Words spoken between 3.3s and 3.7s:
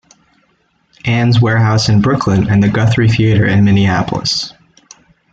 in